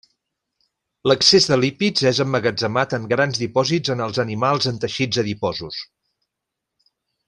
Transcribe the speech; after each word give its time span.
L'excés 1.11 1.47
de 1.51 1.57
lípids 1.65 2.07
és 2.13 2.23
emmagatzemat 2.25 2.97
en 2.99 3.07
grans 3.13 3.43
dipòsits 3.45 3.95
en 3.97 4.01
els 4.09 4.23
animals 4.27 4.73
en 4.75 4.83
teixits 4.87 5.25
adiposos. 5.27 5.83